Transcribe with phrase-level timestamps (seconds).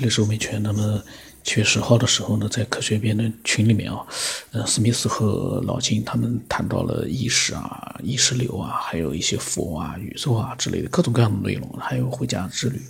[0.00, 0.62] 这里是欧美圈。
[0.62, 1.04] 那么
[1.44, 4.02] 七月十号的时候呢，在科学辩论群里面啊，
[4.50, 12.80] 呃，史密斯和老金他们谈到了意识啊、意识流啊，还有一些佛啊、宇宙啊之类的各种各样的内容，还有回家之旅。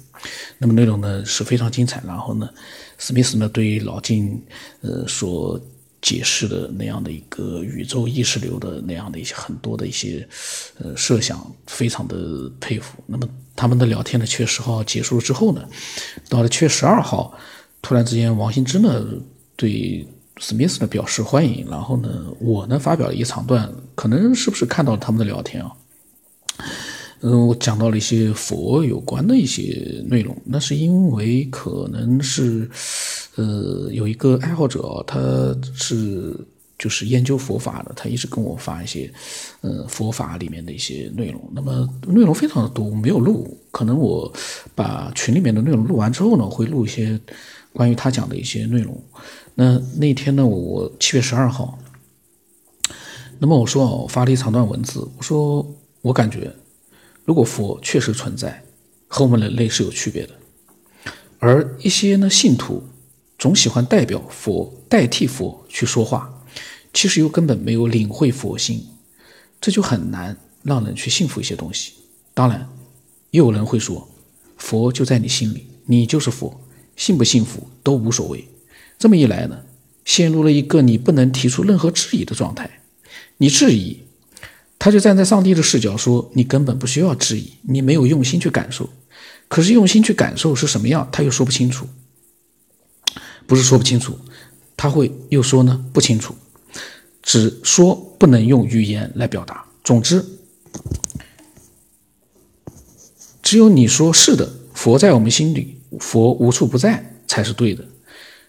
[0.56, 2.00] 那么内容呢是非常精彩。
[2.06, 2.48] 然后呢，
[2.96, 4.40] 史密斯呢对于老金
[4.82, 5.60] 呃所
[6.00, 10.28] 解释的那样的一个宇宙意识流的那样的一些很多的一些
[10.78, 13.02] 呃设想，非常的佩服。
[13.04, 13.28] 那么
[13.60, 15.62] 他们的聊天呢，七月十号结束了之后呢，
[16.30, 17.36] 到了七月十二号，
[17.82, 19.04] 突然之间王兴之呢
[19.54, 22.08] 对史密斯呢表示欢迎，然后呢
[22.40, 25.70] 我呢发表了一长段，可能是不是看到了他们的聊天啊？
[27.20, 32.66] 嗯，我讲到了一些佛有关的一些内容，那是因为可能是，
[33.34, 35.20] 呃，有一个爱好者，他
[35.74, 36.34] 是
[36.80, 39.12] 就是研究佛法的，他一直跟我发一些，
[39.60, 41.40] 呃，佛法里面的一些内容。
[41.54, 44.32] 那么内容非常的多，我没有录，可能我
[44.74, 47.20] 把群里面的内容录完之后呢，会录一些
[47.74, 48.98] 关于他讲的一些内容。
[49.54, 51.78] 那那天呢，我七月十二号，
[53.38, 55.64] 那么我说我发了一长段文字，我说
[56.00, 56.50] 我感觉。
[57.26, 58.60] 如果佛确实存在，
[59.06, 60.30] 和我们人类是有区别的，
[61.38, 62.82] 而一些呢信徒
[63.38, 66.39] 总喜欢代表佛代替佛去说话，
[66.92, 68.86] 其实又根本没有领会佛心，
[69.60, 71.92] 这就很难让人去信服一些东西。
[72.34, 72.68] 当然，
[73.30, 74.08] 也有人会说，
[74.56, 76.60] 佛就在你心里，你就是佛，
[76.96, 78.48] 信不信服都无所谓。
[78.98, 79.62] 这么一来呢，
[80.04, 82.80] 陷入了一个你不能提出任何质疑的状态，
[83.38, 83.98] 你质疑。
[84.82, 88.88] 他就站在上帝的视角说：“你根本不需要质疑，你没有用心去感受。
[89.46, 91.86] 可是用心去感受是什么样，他又说不清楚。
[93.46, 94.18] 不是说不清楚，
[94.78, 96.34] 他会又说呢不清楚，
[97.22, 99.64] 只说不能用语言来表达。
[99.84, 100.24] 总之，
[103.42, 107.84] 只有你说是的，佛在我们心里，佛无处不在才是对的。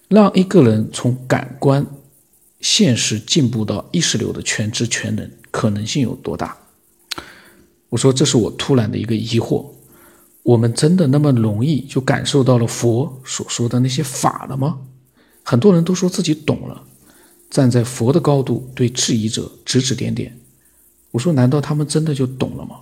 [0.07, 1.85] 让一个人从感官
[2.59, 6.57] 现实进步到意识流的全知全能。”可能性有多大？
[7.89, 9.65] 我说，这是我突然的一个疑惑。
[10.43, 14.79] 我们真的那么容易就感受到了佛所说的那些法了吗？
[15.43, 16.83] 很多人都说自己懂了，
[17.51, 20.35] 站在佛的高度对质疑者指指点点。
[21.11, 22.77] 我说，难道他们真的就懂了吗？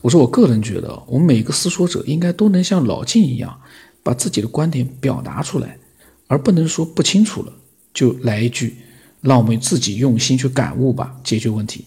[0.00, 3.60] 我说，我个人觉得，我们每个思索者应该都能像老晋一样，
[4.02, 5.78] 把自己的观点表达出来，
[6.26, 7.52] 而不能说不清楚了
[7.92, 8.74] 就来一句。
[9.20, 11.84] 让我们自己用心去感悟吧，解决问题。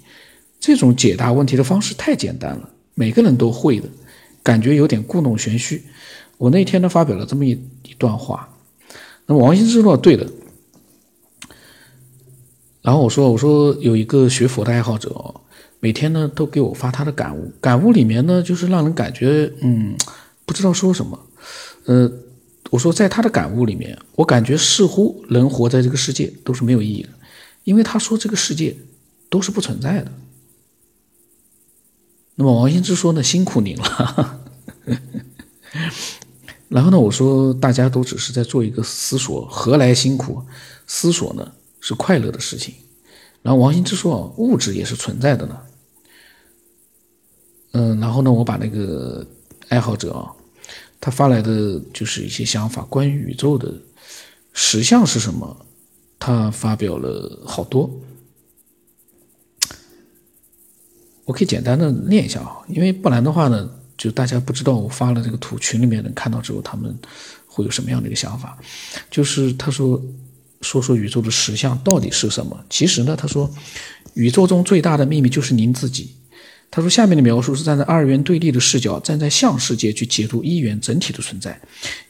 [0.60, 3.90] 这种解答问题的方式太简单了，每个人都会的，
[4.42, 5.84] 感觉有点故弄玄虚。
[6.38, 7.50] 我那天呢发表了这么一
[7.84, 8.48] 一段话，
[9.26, 10.30] 那么王羲之说对的。
[12.86, 15.10] 然后我说我说有一个学佛的爱好者，
[15.80, 19.96] 每天呢都给我发他的感悟，感悟里面呢就是让人感觉嗯
[20.46, 21.20] 不知道说什么，
[21.86, 22.12] 呃。
[22.72, 27.10] 我说，在他的感悟里面，我感觉似乎人活在这个世界都是没有意义的。
[27.64, 28.76] 因为他说这个世界
[29.30, 30.12] 都是不存在的。
[32.34, 33.22] 那么王羲之说呢？
[33.22, 34.42] 辛苦您了。
[36.68, 40.44] 然后呢，我说大家都只是在做一个思索，何来辛苦？
[40.88, 41.54] 思索呢
[41.88, 42.74] 是快乐的事情。
[43.44, 45.62] 然后王羲之说，物质也是存在的呢。
[47.74, 49.24] 嗯，然后呢，我把那个
[49.70, 50.34] 爱好者啊，
[51.00, 53.72] 他发来的就是一些想法，关于宇宙的
[54.52, 55.66] 实相是什么。
[56.18, 57.88] 他发表了好多，
[61.26, 66.98] 我可以简单的念一下啊，因为不然的话呢，就大家不知道我发了这个图，群里面人看到之后，他们
[67.46, 68.58] 会有什么样的一个想法？
[69.12, 70.02] 就是他说
[70.66, 72.66] 说说宇宙的实相到底是什么？
[72.70, 73.50] 其实呢，他说
[74.16, 76.16] 宇宙中最大的秘密就是您自己。
[76.72, 81.58] 他说：“下面的描述是站在二元对立的视角，站在相世界去解读一元整体的存在，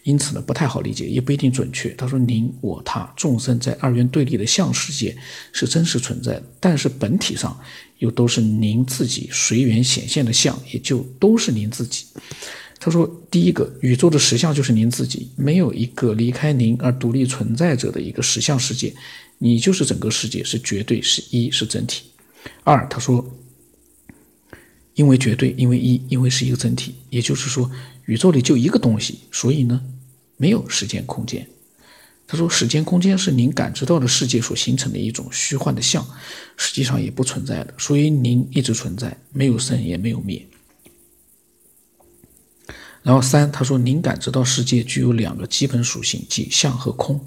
[0.04, 5.16] 因此呢，不太好理解，也不一定准确。”他说：“您、我、他，众生在二元对立的相世界
[5.52, 7.56] 是真实存在的，但是本体上
[8.00, 12.06] 又都是您自己随缘显现的相，也就都是您自己。”
[12.85, 18.94] 他说：“第一个，宇宙的实相就是您自己，没有一个离开您而独立存在着的一个实相世界，
[19.39, 22.04] 你就是整个世界，是绝对，是一，是整体。”
[22.63, 23.25] 二，他说。
[24.94, 27.69] 因为绝对，因为一，因为是一个整体，也就是说，
[28.06, 29.81] 宇宙里就一个东西，所以呢，
[30.38, 31.45] 没有时间空间。
[32.27, 36.06] 他说，时间空间是您感知到的世界所形成的一种虚幻的像，
[36.56, 40.48] 实际上也不存在的，所以您一直存在，没有生也没有灭。
[43.06, 47.24] 然后三，他说，您感知到世界具有两个基本属性，即相和空。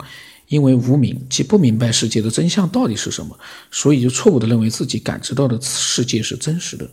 [0.49, 3.39] 因为无明，即不明白世界的真相到底是什么，
[3.71, 6.91] 所以就错误的认为自己感知到的世界是真实的。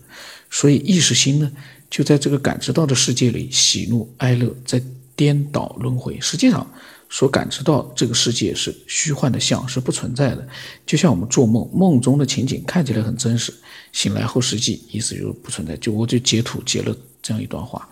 [0.52, 1.52] 所以意识心呢，
[1.90, 4.80] 就在这个感知到的世界里喜怒哀乐，在
[5.16, 6.20] 颠倒轮回。
[6.20, 6.70] 实际上，
[7.10, 10.48] 所感知到这个世界是虚幻的相，是不存在的。
[10.86, 13.54] 就像我们做梦，梦中的情景看起来很真实，
[13.94, 15.78] 醒来后实际意思就是不存在。
[15.78, 17.88] 就我就截图截了这样一段话。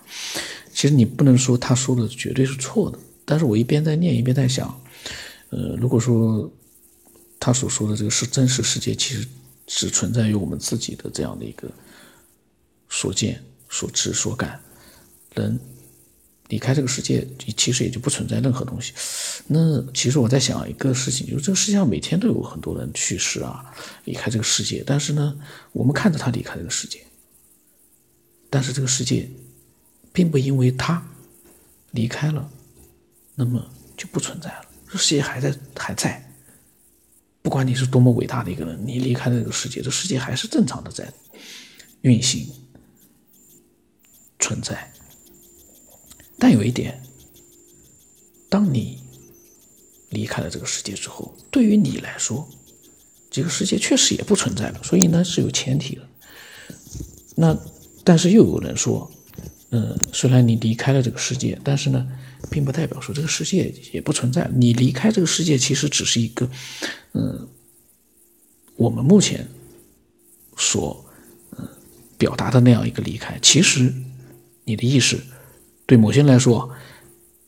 [0.74, 4.68] 其实你不能说他说的绝对是错的，但是我一边在念，一边在想，
[5.50, 6.52] 呃，如果说
[7.40, 9.28] 他所说的这个是真实世界，其实
[9.68, 11.70] 只存在于我们自己的这样的一个
[12.90, 14.60] 所见、所知、所感，
[15.36, 15.60] 人。
[16.50, 17.26] 离开这个世界，
[17.58, 18.94] 其实也就不存在任何东西。
[19.48, 23.74] 那其实我在想一个事情，就是这个世界上每天都有很多人去世啊，
[24.04, 24.84] 离开这个世界。
[24.86, 25.36] 但是呢，
[25.72, 27.00] 我们看着他离开这个世界，
[28.52, 29.28] 但是这个世界
[30.14, 31.06] 并不因为他
[31.92, 32.50] 离开了，
[33.36, 34.66] 那么就不存在了。
[34.90, 36.30] 这世界还在，还在。
[37.42, 41.12] 不管你是多么伟大的一个人，你离开了这个世界，这世界还是正常的在
[42.02, 42.48] 运行、
[44.40, 44.94] 存在。
[46.40, 47.04] 但有一点，
[48.50, 49.04] 当你
[50.10, 52.48] 离开了这个世界之后，对于你来说，
[53.30, 54.82] 这个世界确实也不存在了。
[54.84, 56.08] 所以呢，是有前提的。
[57.36, 57.58] 那
[58.04, 59.12] 但是又有人说，
[59.74, 62.08] 嗯，虽然你离开了这个世界，但是呢，
[62.52, 64.48] 并不代表说这个世界也不存在。
[64.54, 66.48] 你离开这个世界，其实只是一个，
[67.14, 67.48] 嗯，
[68.76, 69.48] 我们目前
[70.56, 71.04] 所
[71.58, 71.68] 嗯
[72.20, 73.40] 表达的那样一个离开。
[73.42, 73.92] 其实
[74.64, 75.20] 你的意识。
[75.86, 76.74] 对某些人来说，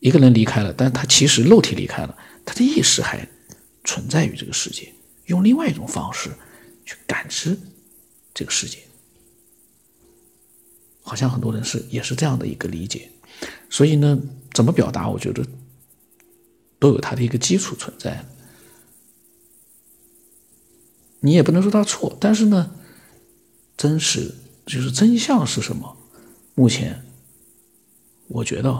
[0.01, 3.25] 一个人离开了，但他其实肉体离开了，他的意识还
[3.85, 4.91] 存在于这个世界，
[5.27, 6.29] 用另外一种方式
[6.85, 7.57] 去感知
[8.33, 8.79] 这个世界。
[11.05, 13.09] 好像很多人是也是这样的一个理解，
[13.69, 14.19] 所以呢，
[14.51, 15.45] 怎么表达，我觉得
[16.79, 18.25] 都有它的一个基础存在。
[21.21, 22.75] 你也不能说他错，但是呢，
[23.77, 24.33] 真实
[24.65, 25.95] 就是真相是什么？
[26.55, 27.01] 目前。
[28.27, 28.75] 我觉得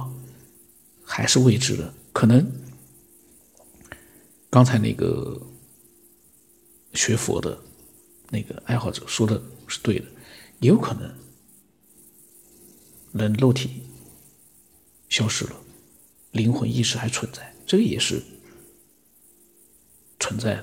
[1.04, 2.52] 还是未知的，可能
[4.50, 5.40] 刚才那个
[6.96, 7.56] 学佛的
[8.32, 10.06] 那个爱好者说的是对的，
[10.62, 11.14] 也有可能
[13.18, 13.82] 人肉体
[15.08, 15.56] 消失了，
[16.32, 18.22] 灵魂意识还存在，这个也是
[20.20, 20.62] 存在，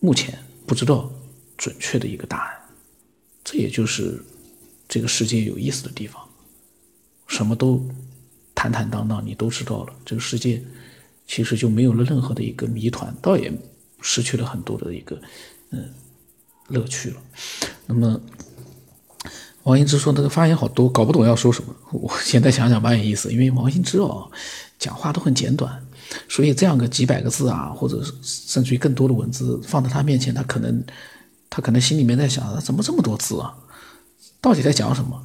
[0.00, 0.36] 目前
[0.66, 1.12] 不知道
[1.56, 2.60] 准确的一个答案，
[3.44, 4.20] 这也就是
[4.88, 6.20] 这个世界有意思的地方。
[7.28, 7.88] 什么都
[8.52, 9.94] 坦坦荡荡，你都知道了。
[10.04, 10.60] 这个世界
[11.26, 13.52] 其实就没有了任何的一个谜团，倒也
[14.00, 15.20] 失去了很多的一个
[15.70, 15.94] 嗯
[16.68, 17.22] 乐趣了。
[17.86, 18.20] 那么
[19.64, 21.74] 王羲之说那个发言好多，搞不懂要说什么。
[21.90, 24.30] 我现在想想蛮有意思，因为王羲之哦
[24.78, 25.84] 讲话都很简短，
[26.28, 30.82] 所以这样个几百个字啊，或者甚至于更多的文字放在他面前，他可能
[31.50, 33.54] 他可能心里面在想：他怎么这么多字啊？
[34.40, 35.22] 到底在讲什么？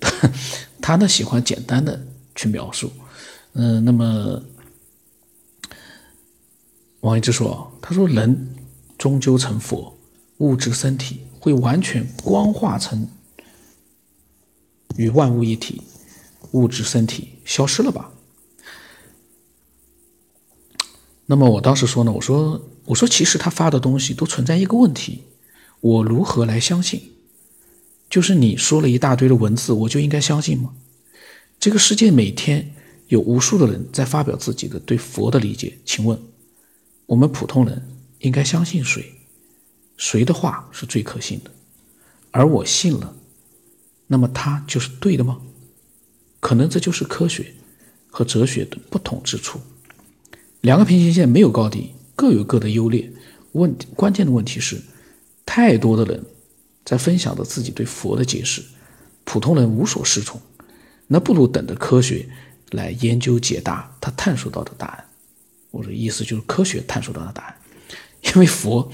[0.00, 0.30] 他。
[0.80, 2.00] 他呢喜欢简单的
[2.34, 2.90] 去描述，
[3.52, 4.42] 嗯，那么
[7.00, 8.54] 王一之说，他说人
[8.96, 9.94] 终究成佛，
[10.38, 13.06] 物质身体会完全光化成
[14.96, 15.82] 与万物一体，
[16.52, 18.10] 物质身体消失了吧？
[21.26, 25.24] 那么我当时说呢，我说我说其实他发的东西都存在一个问题，
[25.80, 27.12] 我如何来相信？
[28.08, 30.72] 就是你说了一大堆的文字，我就应该相信吗？
[31.60, 32.74] 这个世界每天
[33.08, 36.18] 有无数的人在发表自己的对佛的理解，请问
[37.04, 37.86] 我们普通人
[38.20, 39.12] 应该相信谁？
[39.98, 41.50] 谁的话是最可信的？
[42.30, 43.14] 而我信了，
[44.08, 45.38] 那么他就是对的吗？
[46.40, 47.54] 可能这就是科学
[48.10, 49.60] 和哲学的不同之处。
[50.62, 53.12] 两个平行线没有高低，各有各的优劣。
[53.52, 54.80] 问关键的问题是，
[55.46, 56.24] 太多的人。
[56.84, 58.62] 在分享着自己对佛的解释，
[59.24, 60.40] 普通人无所适从，
[61.06, 62.26] 那不如等着科学
[62.70, 65.04] 来研究解答他探索到的答案。
[65.70, 67.54] 我的意思就是科学探索到的答案，
[68.22, 68.90] 因为佛，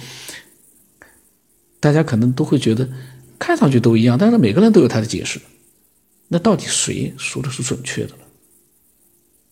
[1.79, 2.91] 大家可能都会觉得
[3.39, 5.41] 看上去都一样，但是每个人都有他的解释。
[6.29, 8.23] 那到底谁说的是准确的呢？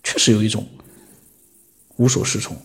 [0.02, 0.66] 确实有一种
[1.96, 2.56] 无所适从。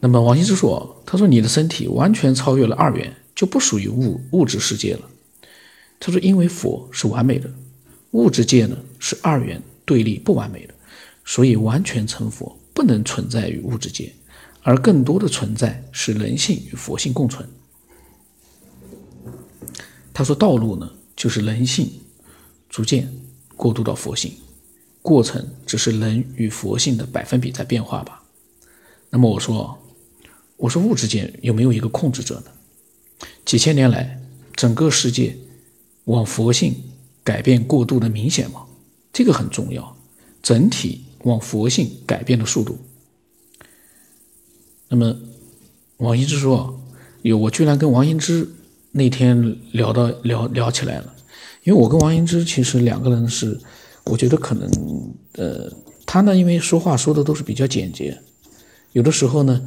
[0.00, 5.08] 那么王羲之说：“他说你的身体完全超越了二元，就不属于物物质世界了。
[5.98, 7.50] 他说，因为佛是完美的，
[8.10, 10.74] 物质界呢是二元对立不完美的，
[11.24, 14.12] 所以完全成佛不能存在于物质界，
[14.62, 17.48] 而更多的存在是人性与佛性共存。
[20.14, 21.90] 他说，道路呢就是人性
[22.70, 23.12] 逐渐
[23.56, 24.32] 过渡到佛性，
[25.02, 28.22] 过程只是人与佛性的百分比在变化吧。
[29.10, 29.78] 那么我说。”
[30.56, 33.26] 我说物质界有没有一个控制者呢？
[33.44, 34.22] 几千年来，
[34.54, 35.36] 整个世界
[36.04, 36.72] 往佛性
[37.24, 38.64] 改变过度的明显吗？
[39.12, 39.96] 这个很重要，
[40.44, 42.78] 整体往佛性改变的速度。
[44.88, 45.18] 那么
[45.96, 46.80] 王羲之说，
[47.22, 48.54] 有我居然跟王羲之
[48.96, 51.14] 那天聊到聊聊起来了，
[51.64, 53.58] 因为我跟王羲之其实两个人是，
[54.04, 54.70] 我觉得可能
[55.32, 55.68] 呃，
[56.06, 58.16] 他呢因为说话说的都是比较简洁，
[58.92, 59.60] 有的时候呢，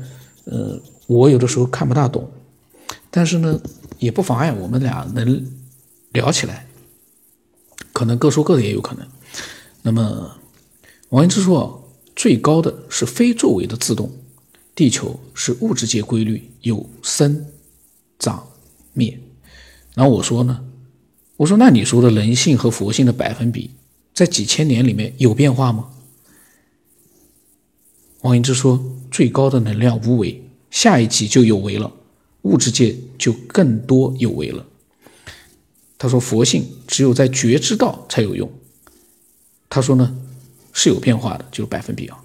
[0.45, 2.25] 呃，我有的时候看不大懂，
[3.11, 3.59] 但是呢
[3.99, 5.45] 也不妨碍我们俩能
[6.13, 6.65] 聊起来，
[7.91, 9.05] 可能各说各的也有可能。
[9.81, 10.31] 那么
[11.09, 14.09] 王羲之说，最高的是非作为的自动。
[14.73, 17.43] 地球是物质界规律，有生、
[18.19, 18.47] 长、
[18.97, 19.19] 灭。
[19.93, 20.65] 然后我说呢，
[21.37, 23.71] 我说那你说的人性和佛性的百分比，
[24.13, 25.89] 在几千年里面有变化吗？
[28.21, 31.91] 王羲之说，最高的能量无为，下一级就有为了，
[32.41, 34.65] 物质界就更多有为了。
[35.97, 38.51] 他说佛性只有在觉知道才有用。
[39.69, 40.15] 他说呢，
[40.73, 42.23] 是有变化的，就是百分比啊。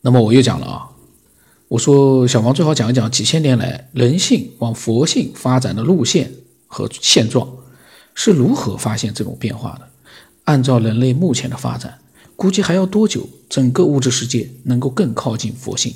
[0.00, 0.90] 那么我又讲了啊，
[1.68, 6.32] 我说小王最好讲一讲几千年来人性往佛性发展的路线
[6.68, 7.48] 和现状
[8.14, 9.88] 是如何发现这种变化的。
[10.44, 11.98] 按照人类目前的发展，
[12.36, 15.92] 估计还要多久，整个物质世界能够更靠近佛性？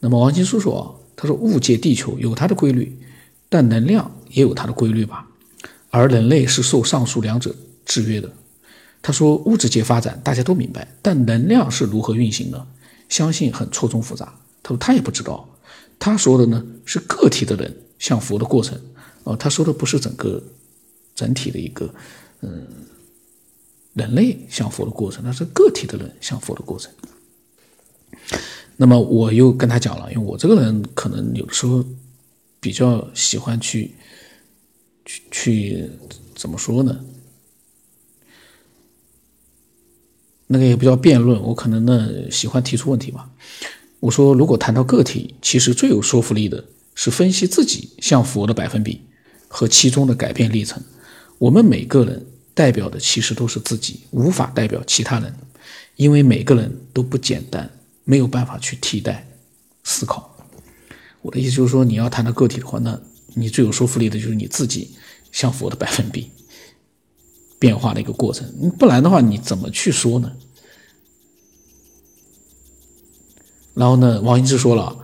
[0.00, 0.84] 那么王金叔说啊，
[1.16, 3.00] 他说物界地球有它的规律，
[3.48, 5.28] 但能量也有它的规律吧，
[5.88, 7.56] 而人类是受上述两者
[7.86, 8.30] 制约的。
[9.00, 12.66] 他说物质界发展大家都明白，但能量是如何运行的？
[13.08, 14.34] 相信很错综复杂。
[14.62, 15.48] 他说他也不知道。
[15.98, 18.80] 他说的呢是个体的人向佛的过程。
[19.24, 20.42] 哦，他说的不是整个
[21.14, 21.88] 整体的一个
[22.40, 22.66] 嗯
[23.94, 26.90] 人类向佛的过程，那是个体的人向佛的过程。
[28.76, 31.84] 那么我又跟他讲了，因为我这个人可能有的时候
[32.58, 33.94] 比较喜欢去
[35.04, 35.90] 去去
[36.34, 36.98] 怎么说呢？
[40.48, 43.30] 那个也不叫辩论，我可能呢喜欢提出问题吧。
[44.02, 46.64] 我说，如果谈到个体，其实最有说服力的
[46.96, 49.00] 是分析自己向佛的百分比
[49.46, 50.82] 和其中的改变历程。
[51.38, 55.32] 我们每个人代表的其实都是自己，无法代表其他人，
[55.94, 57.70] 因为每个人都不简单，
[58.02, 59.24] 没有办法去替代
[59.84, 60.36] 思考。
[61.20, 63.00] 我的意思就是说，你要谈到个体的话，那
[63.34, 64.90] 你最有说服力的就是你自己
[65.30, 66.28] 向佛的百分比。
[67.60, 68.44] 变化的一个过程，
[68.76, 70.32] 不然的话，你怎么去说呢？
[73.74, 74.96] 然后呢，王羲之说了，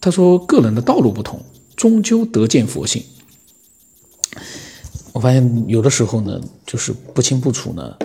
[0.00, 1.42] 他说个人的道路不同，
[1.76, 3.02] 终究得见佛性。
[5.12, 7.96] 我发现有的时候呢，就是不清不楚呢，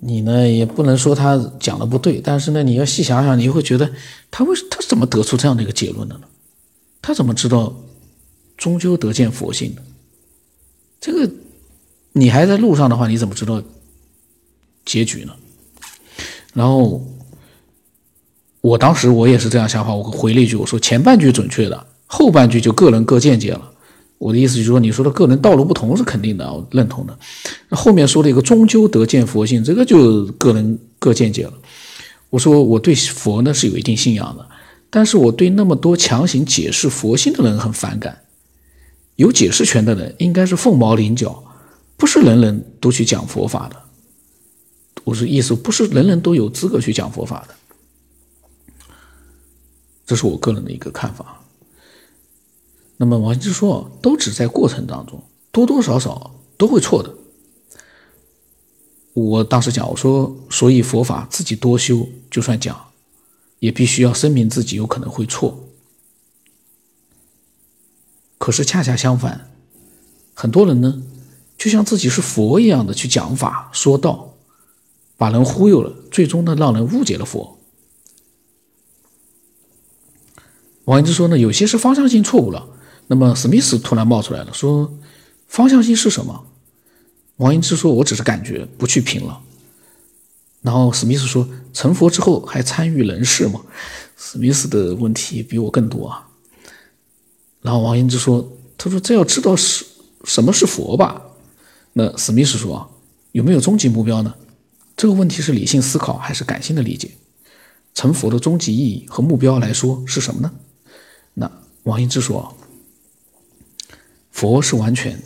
[0.00, 3.90] 你呢也不能说他讲的不对，但是呢，你要细想想，你会觉得
[4.30, 6.22] 他为他怎么得出这样的一个结论的呢？
[7.00, 7.74] 他怎么知道
[8.56, 9.82] 终究得见佛性的？
[11.00, 11.30] 这个。
[12.16, 13.60] 你还在路上的话，你怎么知道
[14.84, 15.34] 结局呢？
[16.52, 17.04] 然后，
[18.64, 23.70] 我当时我也是这样想法，我回了一句，我说前半句准确的，后半句就个人各见解了。
[24.16, 27.14] 我的意思就是说，你说的个人道路不同是肯定的，我认同的。
[27.68, 31.52] 那后面说了一个终究得见佛性，这个就个人各见解了。
[32.30, 34.48] 我说我对佛呢是有一定信仰的，
[34.88, 38.18] 但是我对那么多强行解释佛性的人很反感。
[39.16, 41.44] 有解释权的人应该是凤毛麟角。
[41.98, 43.76] 不是人人都去讲佛法的，
[45.04, 47.54] 我是意思不是人人都有资格去讲佛法的，
[50.06, 51.40] 这是我个人的一个看法。
[52.96, 57.14] 那么王羲之说，都只在过程当中，多多少少都会错的。
[59.12, 62.88] 我当时讲，我说，所以佛法自己多修，就算讲，
[63.58, 65.68] 也必须要声明自己有可能会错。
[68.38, 69.50] 可是恰恰相反，
[70.34, 71.02] 很多人呢。
[71.56, 74.34] 就像自己是佛一样的去讲法说道，
[75.16, 77.58] 把人忽悠了，最终呢让人误解了佛。
[80.84, 82.66] 王羲之说呢，有些是方向性错误了。
[83.06, 84.92] 那么史密斯突然冒出来了，说
[85.46, 86.44] 方向性是什么？
[87.36, 89.40] 王羲之说，我只是感觉，不去评了。
[90.62, 93.60] 然后史密斯说，成佛之后还参与人事吗？
[94.16, 96.28] 史密斯的问题比我更多啊。
[97.60, 99.84] 然后王羲之说，他说这要知道是
[100.24, 101.20] 什么是佛吧。
[101.92, 102.90] 那史密斯说
[103.32, 104.34] ：“有没有终极目标呢？
[104.96, 107.10] 这个问题是理性思考还是感性的理解？
[107.94, 110.52] 成佛的终极意义和目标来说是什么呢？”
[111.34, 111.50] 那
[111.82, 112.56] 王羲之说
[114.32, 115.22] ：“佛是完全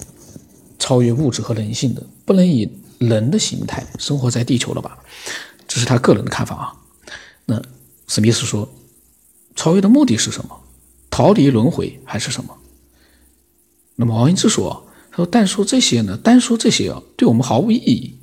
[0.79, 4.99] 超越物质和人性的，不能以人的形态生活在地球了吧？
[5.67, 6.75] 这是他个人的看法啊。”
[7.47, 7.63] 那
[8.07, 8.69] 史密斯说
[9.55, 10.61] ：“超越的目的是什么？
[11.11, 12.57] 逃离轮回还是什么？”
[13.97, 14.85] 那么王羲之说。
[15.11, 16.17] 他说单说这些呢？
[16.17, 18.17] 单说这些啊，对我们毫无意义。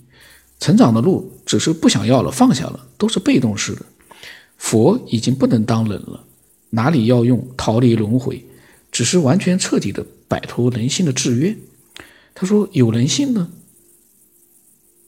[0.61, 3.81] 成长的路只是不想要了，放下了，都是被动式的。
[4.55, 6.23] 佛已经不能当人了，
[6.75, 8.45] 哪里要用逃离轮回？
[8.91, 11.57] 只是完全彻底的摆脱人性的制约。
[12.33, 13.49] 他说：“有人性呢，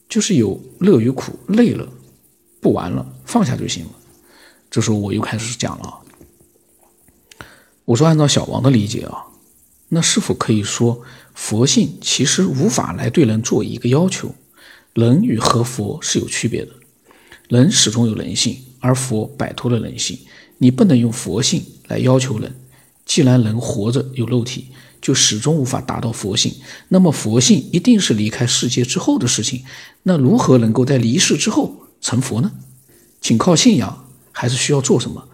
[0.10, 1.88] 就是有乐与苦，累了
[2.60, 3.92] 不玩了，放下就行了。”
[4.72, 6.00] 这时候我又开始讲了。
[7.86, 9.26] 我说：“按照小王的理解啊，
[9.90, 11.02] 那是否可以说
[11.34, 14.36] 佛性其实无法来对人做一个要求？
[14.94, 16.72] 人与和佛是有区别的，
[17.48, 20.20] 人始终有人性，而佛摆脱了人性，
[20.58, 22.56] 你不能用佛性来要求人。”
[23.06, 24.68] 既然人活着有肉体，
[25.02, 26.54] 就始终无法达到佛性。
[26.90, 29.64] 那么佛性一定是离开世界之后的事情。
[30.04, 32.52] 那如何能够在离世之后成佛呢？
[33.22, 35.30] 仅靠信仰，还是需要做什么？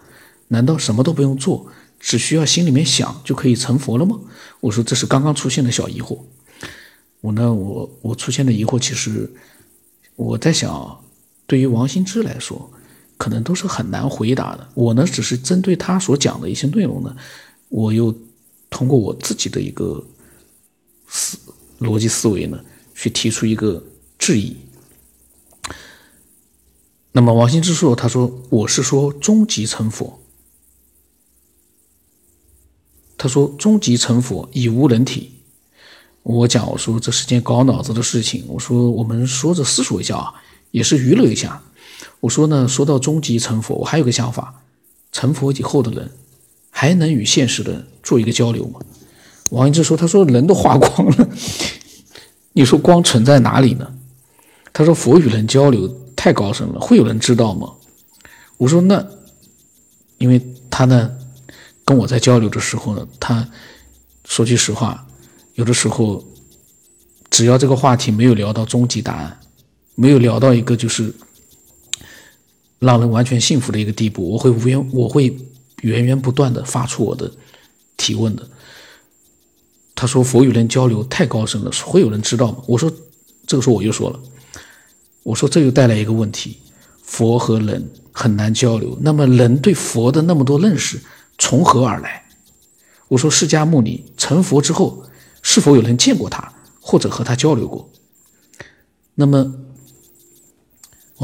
[0.48, 1.66] 难道什么都不用做，
[1.98, 4.20] 只需要心里面想就可以成佛了吗？
[4.60, 6.18] 我说这是刚刚出现的小疑惑。
[7.22, 9.28] 我呢，我我出现的疑惑，其实
[10.14, 11.00] 我在想，
[11.46, 12.70] 对于王心之来说，
[13.24, 14.68] 可能都是很难回答的。
[14.74, 17.16] 我呢，只是针对他所讲的一些内容呢。
[17.70, 18.14] 我又
[18.68, 20.04] 通过我自己的一个
[21.08, 21.38] 思
[21.80, 22.62] 逻辑思维呢，
[22.94, 23.82] 去提出一个
[24.18, 24.54] 质疑。
[27.12, 30.20] 那么王心之说，他说我是说终极成佛。
[33.16, 35.32] 他说终极成佛已无人体。
[36.24, 38.44] 我讲我说这是件搞脑子的事情。
[38.48, 40.34] 我说我们说着思索一下啊，
[40.72, 41.62] 也是娱乐一下。
[42.24, 44.62] 我说呢，说到终极成佛，我还有个想法，
[45.12, 46.10] 成佛以后的人。
[46.76, 48.80] 还能与现实的做一个交流吗？
[49.50, 51.28] 王一之说：“他说人都化光了，
[52.52, 53.94] 你说光存在哪里呢？”
[54.74, 57.72] 他说：“佛与人交流太高深了，会有人知道吗？”
[58.58, 59.06] 我说：“那，
[60.18, 61.12] 因为他呢，
[61.84, 63.48] 跟我在交流的时候呢，他
[64.24, 65.06] 说句实话，
[65.54, 66.24] 有的时候，
[67.30, 69.38] 只要这个话题没有聊到终极答案，
[69.94, 71.14] 没有聊到一个就是
[72.84, 75.36] 让人完全信服的一个地步，我会无缘，我会。”
[75.82, 77.30] 源源不断的发出我的
[77.98, 78.48] 提问的，
[79.94, 82.56] 他说佛与人交流太高深了，会有人知道吗？
[82.66, 82.90] 我说
[83.46, 84.18] 这个时候我又说了，
[85.22, 86.56] 我说这又带来一个问题，
[87.02, 90.98] 佛和人很难交流，那么人对佛的那么多认识
[91.36, 92.24] 从何而来？
[93.08, 95.04] 我说释迦牟尼成佛之后，
[95.42, 97.86] 是否有人见过他或者和他交流过？
[99.14, 99.54] 那么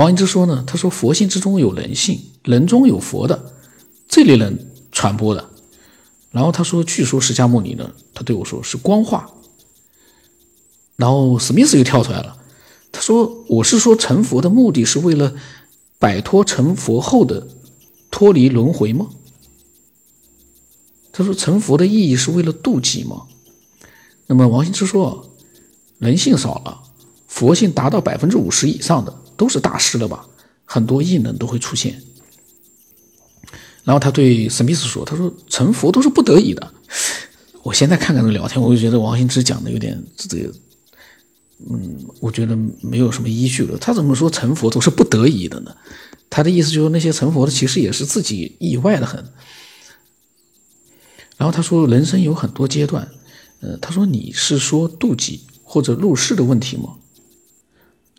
[0.01, 0.65] 王羲之说呢？
[0.67, 3.53] 他说佛性之中有人性，人中有佛的。
[4.09, 5.51] 这类人传播的，
[6.31, 9.31] 然后他说：“据说释迦牟尼呢，他对我说是光化。”
[10.97, 12.35] 然后史密斯又跳出来了，
[12.91, 15.35] 他说：“我是说成佛的目的是为了
[15.99, 17.47] 摆脱成佛后的
[18.11, 19.11] 脱离轮回吗？”
[21.13, 23.27] 他说：“成佛的意义是为了渡己吗？”
[24.29, 25.31] 那么王羲之说
[26.01, 26.85] ：“人性少了，
[27.27, 30.27] 佛性达到百分之五十以上的都是大师了吧？
[30.67, 32.03] 很多异能都会出现。”
[33.83, 36.75] 然后他对史密斯说：“他说成佛都是不得已的。”
[37.65, 40.53] 我现在看看这聊天，我就觉得王兴之讲的有点这个，
[41.71, 43.79] 嗯，我觉得没有什么依据了。
[43.79, 45.75] 他怎么说成佛都是不得已的呢？
[46.29, 49.25] 他的意思就是那些成佛的其实也是自己意外的很。
[51.39, 53.09] 然后他说人生有很多阶段，
[53.61, 56.97] 呃，他说你是说妒忌或者入世的问题吗？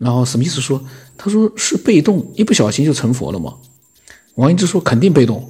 [0.01, 0.83] 然后史密斯说
[1.15, 3.53] ：“他说是被动，一不小心就成佛了吗？”
[4.33, 5.47] 王一之说：“肯定被动。”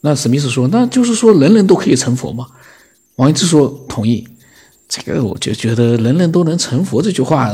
[0.00, 2.46] 那史密斯说：“那就是说人人都可以成佛吗？”
[3.16, 4.26] 王一之说：“同意。”
[4.88, 7.52] 这个我就觉得“人人都能成佛”这句话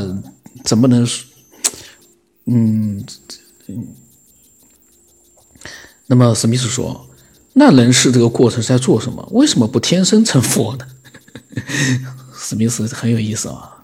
[0.62, 1.04] 怎么能？
[2.44, 3.04] 嗯
[3.66, 3.88] 嗯。
[6.06, 7.08] 那么史密斯说
[7.54, 9.28] ：“那人世这个过程是在做什么？
[9.32, 10.86] 为什么不天生成佛呢？”
[12.38, 13.77] 史密斯很有意思啊。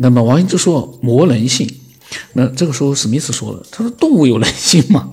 [0.00, 1.68] 那么王一之说：“磨人性。”
[2.32, 5.10] 那这个时候史密斯说了：“他说动物有人性吗？”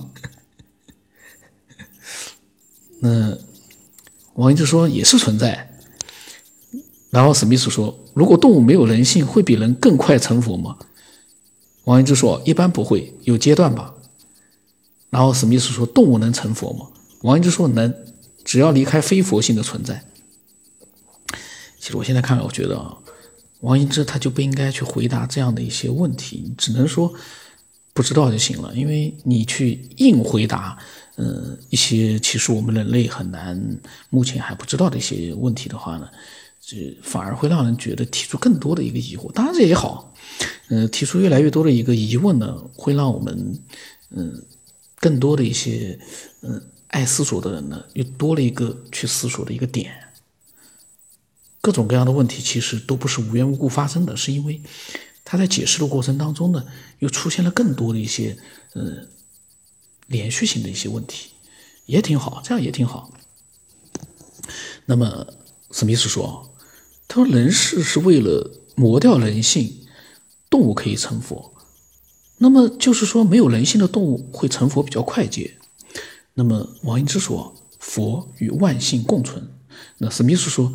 [3.02, 3.36] 那
[4.34, 5.76] 王一之说也是存在，
[7.10, 10.76] 然后史密斯说：“如果动物没有人性，会比人更快成佛吗？”
[11.84, 13.92] 王一之说：“一般不会，有阶段吧。”
[15.10, 16.86] 然后史密斯说：“动物能成佛吗？”
[17.22, 17.92] 王一之说：“能，
[18.44, 20.04] 只要离开非佛性的存在。”
[21.78, 22.96] 其实我现在看，我觉得啊，
[23.60, 27.12] 王英之他就不应该去回答这样的一些问题，只能说
[27.92, 30.78] 不知道就行了，因为你去硬回答。
[31.16, 33.58] 呃，一些其实我们人类很难
[34.10, 36.06] 目前还不知道的一些问题的话呢，
[36.60, 39.32] 这反而会让人觉得提出更多的一个疑惑。
[39.32, 40.12] 当然这也好，
[40.68, 43.58] 呃，提出越来越多的一个疑问呢，会让我们
[44.10, 44.42] 嗯
[45.00, 45.98] 更多的一些
[46.42, 49.94] 嗯爱思索的人呢，又多了一个去思索的一个点。
[51.66, 54.62] 各种各样的问题其实都不是无缘无故发生的，是因为
[55.24, 56.64] 他在解释的过程当中呢，
[57.00, 58.38] 又出现了更多的一些
[58.74, 58.98] 呃
[60.06, 61.30] 连续性的一些问题，
[61.86, 63.12] 也挺好，这样也挺好。
[64.84, 65.26] 那么
[65.72, 66.54] 史密斯说
[67.08, 69.88] ：“他说人事是为了磨掉人性，
[70.48, 71.52] 动物可以成佛。
[72.38, 75.56] 那么就是说，没有人性的动物会成佛比较快捷。”
[76.34, 79.50] 那么王英之说：“佛与万性共存。”
[79.98, 80.72] 那史密斯说：“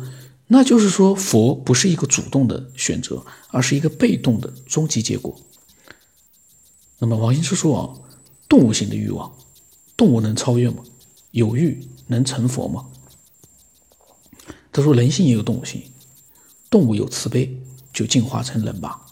[0.54, 5.34] 那就是说，佛不是一个主动的选择，而是一个被动的终极结果。”
[7.00, 7.96] 那么王英之说：“啊，
[8.50, 9.34] 动物性的欲望，
[9.96, 10.84] 动物能超越吗？
[11.30, 12.84] 有欲能成佛吗？”
[14.70, 15.82] 他说：“人性也有动物性，
[16.68, 17.58] 动物有慈悲，
[17.90, 19.06] 就进化成人吧。”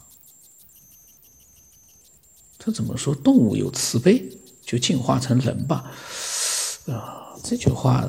[2.62, 3.14] 他怎么说？
[3.14, 4.22] 动物有慈悲，
[4.62, 5.90] 就进化成人吧？
[6.87, 8.07] 啊，这句话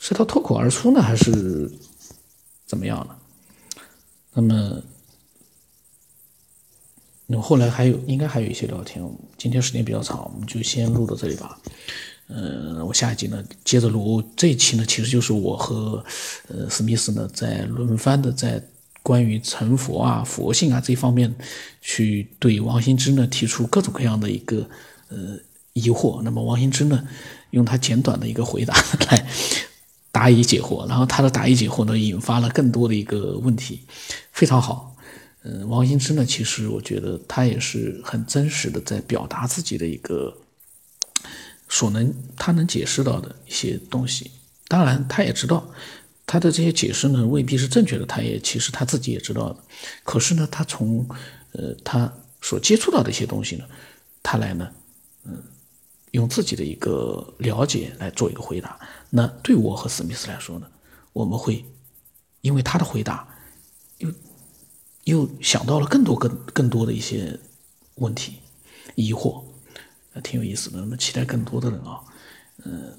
[0.00, 1.70] 是他脱口而出呢，还是
[2.72, 3.14] 怎么样呢？
[4.32, 4.82] 那么，
[7.26, 9.04] 那么后来还有，应该还有一些聊天。
[9.36, 11.60] 今天时间比较长，我们就先录到这里吧。
[12.28, 14.22] 呃，我下一集呢接着录。
[14.34, 16.02] 这一期呢，其实就是我和
[16.48, 18.66] 呃史密斯呢在轮番的在
[19.02, 21.34] 关于成佛啊、佛性啊这方面，
[21.82, 24.66] 去对王兴之呢提出各种各样的一个
[25.08, 25.36] 呃
[25.74, 26.22] 疑惑。
[26.22, 27.06] 那么王兴之呢，
[27.50, 28.74] 用他简短的一个回答
[29.10, 29.28] 来
[30.12, 33.80] 答疑解惑，然后他的答疑解惑呢，引发了更多的一个问题，
[34.30, 34.94] 非常好。
[35.42, 40.36] 嗯，王新之呢，其实我觉得他也是很真实的在表达自己的一个。
[41.68, 44.30] 所能他能解释到的一些东西，
[44.68, 45.66] 当然他也知道
[46.26, 49.56] 他的这些解释呢未必是正确的，他也其实他自己也知道的。
[50.04, 51.08] 可是呢，他从
[51.52, 53.64] 呃他所接触到的一些东西呢，
[54.22, 54.70] 他来呢，
[55.24, 55.42] 嗯，
[56.10, 58.78] 用自己的一个了解来做一个回答。
[59.14, 60.66] 那对我和史密斯来说呢，
[61.12, 61.62] 我们会
[62.40, 63.28] 因为他的回答，
[63.98, 64.10] 又
[65.04, 67.38] 又想到了更多更更多的一些
[67.96, 68.38] 问题
[68.94, 69.44] 疑惑。
[70.22, 72.00] 挺有意思的，那么期待更多的人啊，
[72.64, 72.98] 嗯，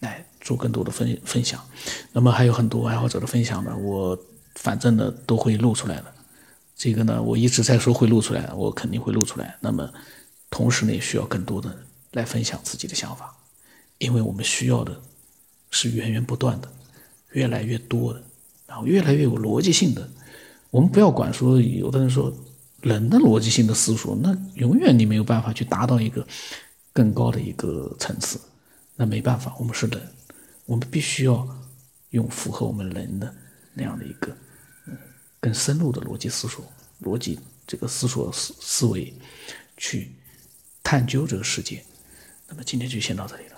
[0.00, 1.64] 来做更多的分分享。
[2.12, 4.18] 那么还有很多爱好者的分享呢，我
[4.56, 6.14] 反正呢都会录出来的。
[6.76, 9.56] 这个呢，我一直在说会录出来，我肯定会录出来。
[9.60, 9.88] 那么
[10.50, 11.78] 同时呢，也需要更多的人
[12.12, 13.34] 来分享自己的想法，
[13.98, 15.00] 因为我们需要的
[15.70, 16.72] 是源源不断的、
[17.32, 18.22] 越来越多的，
[18.66, 20.08] 然后越来越有逻辑性的。
[20.70, 22.32] 我们不要管说，有的人说。
[22.82, 26.26] 人的逻辑性的思索，那永远你没有办法去达到一个
[26.92, 28.38] 更高的一个层次。
[28.94, 30.02] 那没办法，我们是人，
[30.66, 31.48] 我们必须要
[32.10, 33.34] 用符合我们人的
[33.72, 34.36] 那样的一个
[34.86, 34.94] 嗯
[35.40, 36.62] 更深入的逻辑思索、
[37.00, 39.14] 逻辑这个思索思思维
[39.78, 40.12] 去
[40.82, 41.82] 探究这个世界。
[42.46, 43.53] 那么今天就先到这里了。